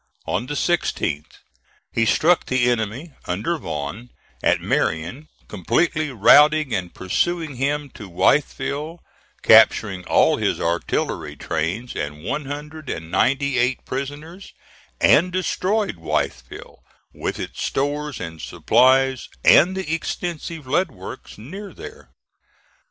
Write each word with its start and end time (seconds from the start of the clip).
On 0.25 0.47
the 0.47 0.55
16th 0.55 1.31
he 1.91 2.07
struck 2.07 2.47
the 2.47 2.67
enemy, 2.71 3.13
under 3.25 3.59
Vaughn, 3.59 4.09
at 4.41 4.59
Marion, 4.59 5.27
completely 5.47 6.09
routing 6.09 6.73
and 6.73 6.91
pursuing 6.91 7.57
him 7.57 7.87
to 7.91 8.09
Wytheville, 8.09 8.97
capturing 9.43 10.03
all 10.05 10.37
his 10.37 10.59
artillery, 10.59 11.35
trains, 11.35 11.95
and 11.95 12.23
one 12.23 12.45
hundred 12.45 12.89
and 12.89 13.11
ninety 13.11 13.59
eight 13.59 13.85
prisoners; 13.85 14.55
and 14.99 15.31
destroyed 15.31 15.97
Wytheville, 15.97 16.81
with 17.13 17.39
its 17.39 17.61
stores 17.63 18.19
and 18.19 18.41
supplies, 18.41 19.29
and 19.45 19.77
the 19.77 19.93
extensive 19.93 20.65
lead 20.65 20.89
works 20.89 21.37
near 21.37 21.75
there. 21.75 22.09